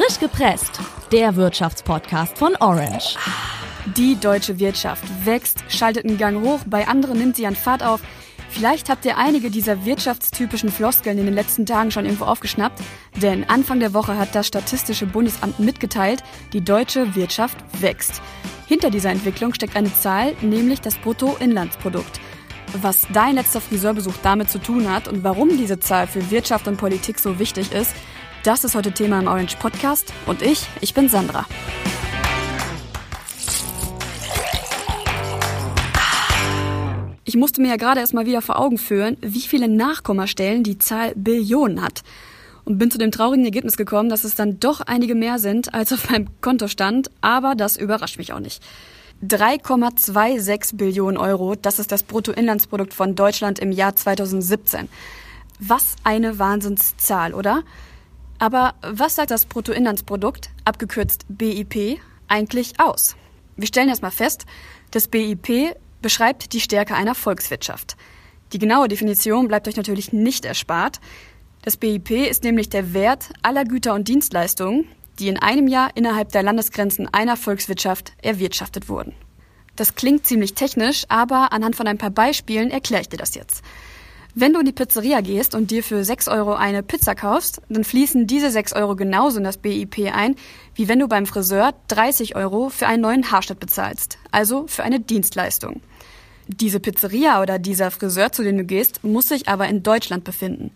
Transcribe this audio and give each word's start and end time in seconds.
Frisch 0.00 0.18
gepresst, 0.18 0.80
der 1.12 1.36
Wirtschaftspodcast 1.36 2.38
von 2.38 2.56
Orange. 2.56 3.18
Die 3.98 4.18
deutsche 4.18 4.58
Wirtschaft 4.58 5.04
wächst, 5.26 5.62
schaltet 5.68 6.06
einen 6.06 6.16
Gang 6.16 6.42
hoch, 6.42 6.60
bei 6.64 6.88
anderen 6.88 7.18
nimmt 7.18 7.36
sie 7.36 7.46
an 7.46 7.54
Fahrt 7.54 7.82
auf. 7.82 8.00
Vielleicht 8.48 8.88
habt 8.88 9.04
ihr 9.04 9.18
einige 9.18 9.50
dieser 9.50 9.84
wirtschaftstypischen 9.84 10.70
Floskeln 10.70 11.18
in 11.18 11.26
den 11.26 11.34
letzten 11.34 11.66
Tagen 11.66 11.90
schon 11.90 12.06
irgendwo 12.06 12.24
aufgeschnappt, 12.24 12.80
denn 13.20 13.46
Anfang 13.50 13.78
der 13.78 13.92
Woche 13.92 14.16
hat 14.16 14.34
das 14.34 14.46
Statistische 14.46 15.04
Bundesamt 15.04 15.60
mitgeteilt, 15.60 16.22
die 16.54 16.64
deutsche 16.64 17.14
Wirtschaft 17.14 17.58
wächst. 17.82 18.22
Hinter 18.66 18.88
dieser 18.88 19.10
Entwicklung 19.10 19.52
steckt 19.52 19.76
eine 19.76 19.92
Zahl, 19.92 20.34
nämlich 20.40 20.80
das 20.80 20.96
Bruttoinlandsprodukt. 20.96 22.20
Was 22.80 23.06
dein 23.12 23.34
letzter 23.34 23.60
Friseurbesuch 23.60 24.14
damit 24.22 24.48
zu 24.48 24.60
tun 24.60 24.90
hat 24.90 25.08
und 25.08 25.24
warum 25.24 25.58
diese 25.58 25.78
Zahl 25.78 26.06
für 26.06 26.30
Wirtschaft 26.30 26.68
und 26.68 26.78
Politik 26.78 27.18
so 27.18 27.38
wichtig 27.38 27.72
ist, 27.72 27.94
das 28.42 28.64
ist 28.64 28.74
heute 28.74 28.92
Thema 28.92 29.20
im 29.20 29.26
Orange 29.26 29.56
Podcast 29.58 30.12
und 30.26 30.40
ich, 30.42 30.66
ich 30.80 30.94
bin 30.94 31.08
Sandra. 31.08 31.46
Ich 37.24 37.36
musste 37.36 37.60
mir 37.60 37.68
ja 37.68 37.76
gerade 37.76 38.00
erst 38.00 38.14
mal 38.14 38.26
wieder 38.26 38.42
vor 38.42 38.58
Augen 38.58 38.78
führen, 38.78 39.16
wie 39.20 39.42
viele 39.42 39.68
Nachkommastellen 39.68 40.64
die 40.64 40.78
Zahl 40.78 41.12
Billionen 41.14 41.82
hat. 41.82 42.02
Und 42.64 42.78
bin 42.78 42.90
zu 42.90 42.98
dem 42.98 43.10
traurigen 43.10 43.44
Ergebnis 43.44 43.76
gekommen, 43.76 44.08
dass 44.08 44.24
es 44.24 44.34
dann 44.34 44.58
doch 44.58 44.80
einige 44.80 45.14
mehr 45.14 45.38
sind, 45.38 45.72
als 45.74 45.92
auf 45.92 46.10
meinem 46.10 46.28
Konto 46.40 46.68
stand, 46.68 47.10
aber 47.20 47.54
das 47.54 47.76
überrascht 47.76 48.18
mich 48.18 48.32
auch 48.32 48.40
nicht. 48.40 48.62
3,26 49.22 50.76
Billionen 50.76 51.18
Euro, 51.18 51.54
das 51.54 51.78
ist 51.78 51.92
das 51.92 52.02
Bruttoinlandsprodukt 52.02 52.94
von 52.94 53.14
Deutschland 53.14 53.58
im 53.58 53.70
Jahr 53.70 53.94
2017. 53.94 54.88
Was 55.58 55.96
eine 56.04 56.38
Wahnsinnszahl, 56.38 57.34
oder? 57.34 57.62
Aber 58.40 58.74
was 58.80 59.16
sagt 59.16 59.30
das 59.30 59.44
Bruttoinlandsprodukt, 59.44 60.50
abgekürzt 60.64 61.26
BIP, 61.28 62.00
eigentlich 62.26 62.80
aus? 62.80 63.14
Wir 63.56 63.68
stellen 63.68 63.90
erstmal 63.90 64.10
fest, 64.10 64.46
das 64.92 65.08
BIP 65.08 65.76
beschreibt 66.00 66.54
die 66.54 66.60
Stärke 66.60 66.94
einer 66.94 67.14
Volkswirtschaft. 67.14 67.96
Die 68.54 68.58
genaue 68.58 68.88
Definition 68.88 69.46
bleibt 69.46 69.68
euch 69.68 69.76
natürlich 69.76 70.14
nicht 70.14 70.46
erspart. 70.46 71.00
Das 71.62 71.76
BIP 71.76 72.10
ist 72.10 72.42
nämlich 72.42 72.70
der 72.70 72.94
Wert 72.94 73.30
aller 73.42 73.64
Güter 73.64 73.92
und 73.92 74.08
Dienstleistungen, 74.08 74.88
die 75.18 75.28
in 75.28 75.38
einem 75.38 75.68
Jahr 75.68 75.90
innerhalb 75.94 76.30
der 76.30 76.42
Landesgrenzen 76.42 77.12
einer 77.12 77.36
Volkswirtschaft 77.36 78.14
erwirtschaftet 78.22 78.88
wurden. 78.88 79.14
Das 79.76 79.94
klingt 79.96 80.26
ziemlich 80.26 80.54
technisch, 80.54 81.04
aber 81.08 81.52
anhand 81.52 81.76
von 81.76 81.86
ein 81.86 81.98
paar 81.98 82.10
Beispielen 82.10 82.70
erkläre 82.70 83.02
ich 83.02 83.10
dir 83.10 83.18
das 83.18 83.34
jetzt. 83.34 83.62
Wenn 84.34 84.52
du 84.52 84.60
in 84.60 84.66
die 84.66 84.72
Pizzeria 84.72 85.20
gehst 85.22 85.56
und 85.56 85.72
dir 85.72 85.82
für 85.82 86.04
6 86.04 86.28
Euro 86.28 86.54
eine 86.54 86.84
Pizza 86.84 87.16
kaufst, 87.16 87.60
dann 87.68 87.82
fließen 87.82 88.28
diese 88.28 88.50
6 88.50 88.74
Euro 88.74 88.94
genauso 88.94 89.38
in 89.38 89.44
das 89.44 89.56
BIP 89.56 89.98
ein, 90.12 90.36
wie 90.76 90.86
wenn 90.86 91.00
du 91.00 91.08
beim 91.08 91.26
Friseur 91.26 91.74
30 91.88 92.36
Euro 92.36 92.68
für 92.68 92.86
einen 92.86 93.02
neuen 93.02 93.32
Haarschnitt 93.32 93.58
bezahlst, 93.58 94.18
also 94.30 94.66
für 94.68 94.84
eine 94.84 95.00
Dienstleistung. 95.00 95.80
Diese 96.46 96.78
Pizzeria 96.78 97.42
oder 97.42 97.58
dieser 97.58 97.90
Friseur, 97.90 98.30
zu 98.30 98.44
dem 98.44 98.56
du 98.56 98.64
gehst, 98.64 99.02
muss 99.02 99.28
sich 99.28 99.48
aber 99.48 99.68
in 99.68 99.82
Deutschland 99.82 100.22
befinden. 100.22 100.70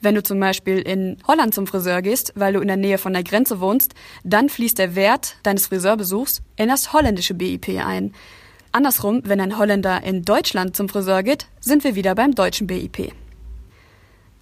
Wenn 0.00 0.14
du 0.14 0.22
zum 0.22 0.40
Beispiel 0.40 0.78
in 0.78 1.16
Holland 1.26 1.54
zum 1.54 1.66
Friseur 1.66 2.02
gehst, 2.02 2.32
weil 2.34 2.54
du 2.54 2.60
in 2.60 2.68
der 2.68 2.76
Nähe 2.76 2.98
von 2.98 3.12
der 3.12 3.22
Grenze 3.22 3.60
wohnst, 3.60 3.94
dann 4.24 4.48
fließt 4.48 4.78
der 4.78 4.94
Wert 4.94 5.36
deines 5.44 5.68
Friseurbesuchs 5.68 6.42
in 6.56 6.68
das 6.68 6.92
holländische 6.92 7.34
BIP 7.34 7.68
ein. 7.84 8.12
Andersrum, 8.76 9.22
wenn 9.24 9.40
ein 9.40 9.56
Holländer 9.56 10.02
in 10.02 10.22
Deutschland 10.22 10.76
zum 10.76 10.90
Friseur 10.90 11.22
geht, 11.22 11.46
sind 11.60 11.82
wir 11.82 11.94
wieder 11.94 12.14
beim 12.14 12.34
deutschen 12.34 12.66
BIP. 12.66 13.10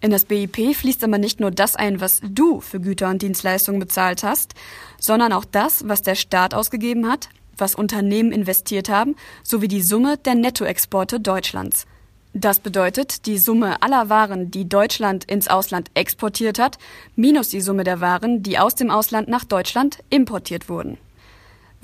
In 0.01 0.11
das 0.11 0.25
BIP 0.25 0.75
fließt 0.75 1.05
aber 1.05 1.19
nicht 1.19 1.39
nur 1.39 1.53
das 1.53 1.77
ein, 1.77 2.01
was 2.01 2.21
du 2.21 2.61
für 2.61 2.81
Güter 2.81 3.11
und 3.11 3.23
Dienstleistungen 3.23 3.79
bezahlt 3.79 4.25
hast, 4.25 4.55
sondern 4.99 5.33
auch 5.33 5.45
das, 5.45 5.89
was 5.89 6.03
der 6.03 6.17
Staat 6.17 6.53
ausgegeben 6.53 7.09
hat, 7.09 7.29
was 7.57 7.77
Unternehmen 7.77 8.33
investiert 8.33 8.89
haben, 8.89 9.15
sowie 9.45 9.69
die 9.69 9.83
Summe 9.83 10.19
der 10.19 10.35
Nettoexporte 10.35 11.21
Deutschlands. 11.21 11.87
Das 12.33 12.59
bedeutet 12.59 13.27
die 13.27 13.39
Summe 13.39 13.83
aller 13.83 14.09
Waren, 14.09 14.51
die 14.51 14.69
Deutschland 14.69 15.27
ins 15.27 15.47
Ausland 15.47 15.93
exportiert 15.95 16.59
hat, 16.59 16.79
minus 17.15 17.51
die 17.51 17.61
Summe 17.61 17.85
der 17.85 18.01
Waren, 18.01 18.43
die 18.43 18.59
aus 18.59 18.75
dem 18.75 18.91
Ausland 18.91 19.29
nach 19.29 19.45
Deutschland 19.45 20.01
importiert 20.11 20.69
wurden. 20.69 20.99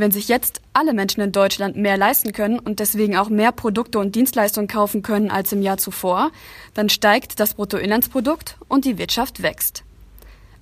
Wenn 0.00 0.12
sich 0.12 0.28
jetzt 0.28 0.62
alle 0.72 0.94
Menschen 0.94 1.20
in 1.20 1.30
Deutschland 1.30 1.76
mehr 1.76 1.98
leisten 1.98 2.32
können 2.32 2.58
und 2.58 2.80
deswegen 2.80 3.18
auch 3.18 3.28
mehr 3.28 3.52
Produkte 3.52 3.98
und 3.98 4.14
Dienstleistungen 4.14 4.66
kaufen 4.66 5.02
können 5.02 5.30
als 5.30 5.52
im 5.52 5.60
Jahr 5.60 5.76
zuvor, 5.76 6.30
dann 6.72 6.88
steigt 6.88 7.38
das 7.38 7.52
Bruttoinlandsprodukt 7.52 8.56
und 8.66 8.86
die 8.86 8.96
Wirtschaft 8.96 9.42
wächst. 9.42 9.84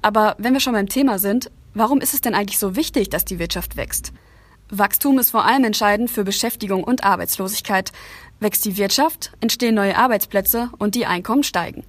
Aber 0.02 0.34
wenn 0.38 0.54
wir 0.54 0.60
schon 0.60 0.72
beim 0.72 0.88
Thema 0.88 1.20
sind, 1.20 1.52
warum 1.72 2.00
ist 2.00 2.14
es 2.14 2.20
denn 2.20 2.34
eigentlich 2.34 2.58
so 2.58 2.74
wichtig, 2.74 3.10
dass 3.10 3.24
die 3.24 3.38
Wirtschaft 3.38 3.76
wächst? 3.76 4.12
Wachstum 4.70 5.20
ist 5.20 5.30
vor 5.30 5.44
allem 5.44 5.62
entscheidend 5.62 6.10
für 6.10 6.24
Beschäftigung 6.24 6.82
und 6.82 7.04
Arbeitslosigkeit. 7.04 7.92
Wächst 8.40 8.64
die 8.64 8.76
Wirtschaft, 8.76 9.32
entstehen 9.40 9.74
neue 9.74 9.96
Arbeitsplätze 9.96 10.70
und 10.78 10.94
die 10.94 11.06
Einkommen 11.06 11.42
steigen. 11.42 11.84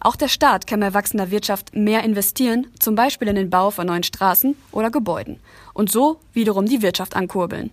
Auch 0.00 0.16
der 0.16 0.28
Staat 0.28 0.66
kann 0.66 0.80
bei 0.80 0.92
wachsender 0.92 1.30
Wirtschaft 1.30 1.74
mehr 1.74 2.02
investieren, 2.02 2.66
zum 2.78 2.94
Beispiel 2.94 3.28
in 3.28 3.36
den 3.36 3.48
Bau 3.48 3.70
von 3.70 3.86
neuen 3.86 4.02
Straßen 4.02 4.54
oder 4.70 4.90
Gebäuden. 4.90 5.40
Und 5.72 5.90
so 5.90 6.20
wiederum 6.34 6.66
die 6.66 6.82
Wirtschaft 6.82 7.16
ankurbeln. 7.16 7.70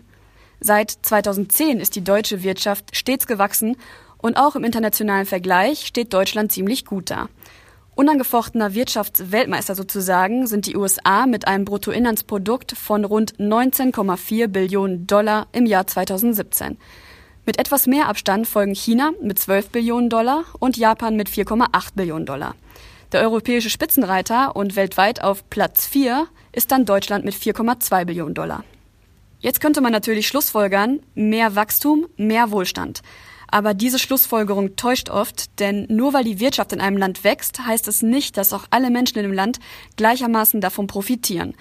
Seit 0.61 0.91
2010 0.91 1.79
ist 1.81 1.95
die 1.95 2.03
deutsche 2.03 2.41
Wirtschaft 2.43 2.95
stets 2.95 3.27
gewachsen 3.27 3.75
und 4.17 4.37
auch 4.37 4.55
im 4.55 4.63
internationalen 4.63 5.25
Vergleich 5.25 5.85
steht 5.85 6.13
Deutschland 6.13 6.53
ziemlich 6.53 6.85
gut 6.85 7.09
da. 7.09 7.27
Unangefochtener 7.95 8.73
Wirtschaftsweltmeister 8.73 9.75
sozusagen 9.75 10.47
sind 10.47 10.67
die 10.67 10.77
USA 10.77 11.27
mit 11.27 11.47
einem 11.47 11.65
Bruttoinlandsprodukt 11.65 12.71
von 12.77 13.03
rund 13.03 13.35
19,4 13.35 14.47
Billionen 14.47 15.05
Dollar 15.05 15.47
im 15.51 15.65
Jahr 15.65 15.85
2017. 15.85 16.77
Mit 17.43 17.57
etwas 17.57 17.87
mehr 17.87 18.07
Abstand 18.07 18.47
folgen 18.47 18.75
China 18.75 19.13
mit 19.19 19.39
12 19.39 19.69
Billionen 19.69 20.11
Dollar 20.11 20.45
und 20.59 20.77
Japan 20.77 21.15
mit 21.15 21.27
4,8 21.27 21.95
Billionen 21.95 22.27
Dollar. 22.27 22.55
Der 23.11 23.21
europäische 23.21 23.71
Spitzenreiter 23.71 24.55
und 24.55 24.75
weltweit 24.75 25.23
auf 25.23 25.49
Platz 25.49 25.87
4 25.87 26.27
ist 26.51 26.71
dann 26.71 26.85
Deutschland 26.85 27.25
mit 27.25 27.33
4,2 27.33 28.05
Billionen 28.05 28.35
Dollar. 28.35 28.63
Jetzt 29.39 29.59
könnte 29.59 29.81
man 29.81 29.91
natürlich 29.91 30.27
schlussfolgern, 30.27 30.99
mehr 31.15 31.55
Wachstum, 31.55 32.05
mehr 32.15 32.51
Wohlstand. 32.51 33.01
Aber 33.47 33.73
diese 33.73 33.97
Schlussfolgerung 33.97 34.75
täuscht 34.75 35.09
oft, 35.09 35.59
denn 35.59 35.87
nur 35.89 36.13
weil 36.13 36.23
die 36.23 36.39
Wirtschaft 36.39 36.71
in 36.73 36.79
einem 36.79 36.97
Land 36.97 37.23
wächst, 37.23 37.65
heißt 37.65 37.87
es 37.87 38.03
nicht, 38.03 38.37
dass 38.37 38.53
auch 38.53 38.65
alle 38.69 38.91
Menschen 38.91 39.17
in 39.17 39.23
dem 39.23 39.33
Land 39.33 39.59
gleichermaßen 39.97 40.61
davon 40.61 40.85
profitieren. 40.85 41.55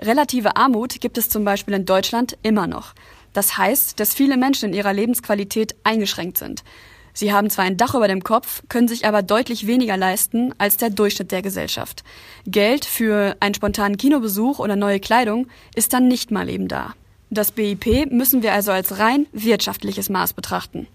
Relative 0.00 0.56
Armut 0.56 1.00
gibt 1.00 1.18
es 1.18 1.28
zum 1.28 1.44
Beispiel 1.44 1.74
in 1.74 1.86
Deutschland 1.86 2.38
immer 2.42 2.68
noch. 2.68 2.94
Das 3.34 3.58
heißt, 3.58 4.00
dass 4.00 4.14
viele 4.14 4.38
Menschen 4.38 4.70
in 4.70 4.74
ihrer 4.74 4.94
Lebensqualität 4.94 5.74
eingeschränkt 5.84 6.38
sind. 6.38 6.64
Sie 7.12 7.32
haben 7.32 7.50
zwar 7.50 7.64
ein 7.64 7.76
Dach 7.76 7.94
über 7.94 8.08
dem 8.08 8.24
Kopf, 8.24 8.62
können 8.68 8.88
sich 8.88 9.06
aber 9.06 9.22
deutlich 9.22 9.66
weniger 9.66 9.96
leisten 9.96 10.52
als 10.58 10.78
der 10.78 10.90
Durchschnitt 10.90 11.30
der 11.30 11.42
Gesellschaft. 11.42 12.02
Geld 12.46 12.84
für 12.84 13.36
einen 13.38 13.54
spontanen 13.54 13.98
Kinobesuch 13.98 14.58
oder 14.58 14.74
neue 14.74 14.98
Kleidung 14.98 15.46
ist 15.76 15.92
dann 15.92 16.08
nicht 16.08 16.32
mal 16.32 16.48
eben 16.48 16.66
da. 16.66 16.94
Das 17.30 17.52
BIP 17.52 18.10
müssen 18.10 18.42
wir 18.42 18.52
also 18.52 18.72
als 18.72 18.98
rein 18.98 19.26
wirtschaftliches 19.32 20.08
Maß 20.08 20.32
betrachten. 20.32 20.88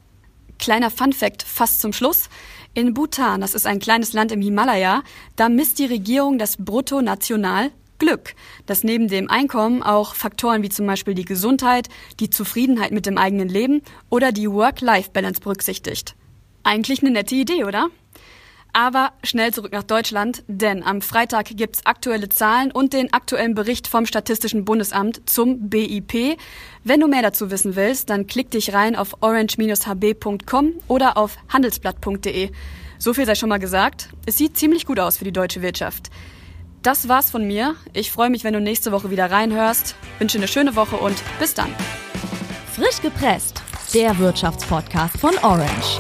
Kleiner 0.58 0.92
Funfact 0.92 1.44
fast 1.44 1.80
zum 1.80 1.94
Schluss. 1.94 2.30
In 2.74 2.94
Bhutan, 2.94 3.42
das 3.42 3.54
ist 3.54 3.66
ein 3.66 3.80
kleines 3.80 4.12
Land 4.12 4.32
im 4.34 4.42
Himalaya, 4.42 5.04
da 5.38 5.50
misst 5.50 5.80
die 5.80 5.86
Regierung 5.86 6.38
das 6.38 6.58
Bruttonational 6.58 7.72
Glück, 8.00 8.34
dass 8.66 8.84
neben 8.84 9.08
dem 9.08 9.30
Einkommen 9.30 9.84
auch 9.84 10.16
Faktoren 10.16 10.64
wie 10.64 10.70
zum 10.70 10.88
Beispiel 10.88 11.14
die 11.14 11.26
Gesundheit, 11.26 11.90
die 12.20 12.30
Zufriedenheit 12.30 12.92
mit 12.92 13.06
dem 13.06 13.18
eigenen 13.18 13.50
Leben 13.50 13.82
oder 14.10 14.32
die 14.32 14.50
Work-Life-Balance 14.50 15.42
berücksichtigt. 15.42 16.16
Eigentlich 16.64 17.02
eine 17.02 17.12
nette 17.12 17.36
Idee, 17.36 17.64
oder? 17.66 17.90
Aber 18.72 19.14
schnell 19.24 19.52
zurück 19.54 19.72
nach 19.72 19.84
Deutschland, 19.84 20.44
denn 20.48 20.84
am 20.84 21.02
Freitag 21.02 21.48
gibt's 21.58 21.86
aktuelle 21.86 22.30
Zahlen 22.30 22.72
und 22.72 22.94
den 22.94 23.12
aktuellen 23.14 23.56
Bericht 23.56 23.88
vom 23.88 24.06
Statistischen 24.06 24.64
Bundesamt 24.64 25.28
zum 25.28 25.70
BIP. 25.70 26.38
Wenn 26.84 27.00
du 27.00 27.08
mehr 27.08 27.24
dazu 27.24 27.50
wissen 27.50 27.76
willst, 27.76 28.10
dann 28.10 28.28
klick 28.28 28.52
dich 28.52 28.74
rein 28.74 28.96
auf 28.96 29.18
orange-hb.com 29.22 30.74
oder 30.88 31.18
auf 31.18 31.38
handelsblatt.de. 31.50 32.52
So 33.00 33.14
viel 33.14 33.26
sei 33.26 33.36
schon 33.36 33.50
mal 33.50 33.60
gesagt. 33.60 34.10
Es 34.26 34.38
sieht 34.38 34.58
ziemlich 34.58 34.86
gut 34.86 35.00
aus 35.00 35.18
für 35.18 35.26
die 35.26 35.32
deutsche 35.32 35.62
Wirtschaft. 35.62 36.12
Das 36.82 37.10
war's 37.10 37.30
von 37.30 37.46
mir. 37.46 37.76
Ich 37.94 38.12
freue 38.12 38.30
mich, 38.30 38.44
wenn 38.44 38.54
du 38.54 38.62
nächste 38.62 38.92
Woche 38.92 39.12
wieder 39.12 39.30
reinhörst. 39.30 39.96
Wünsche 40.18 40.38
eine 40.38 40.48
schöne 40.48 40.76
Woche 40.76 40.96
und 40.96 41.16
bis 41.40 41.54
dann. 41.54 41.74
Frisch 42.74 43.02
gepresst, 43.02 43.62
der 43.94 44.18
Wirtschaftspodcast 44.18 45.18
von 45.18 45.38
Orange. 45.40 46.00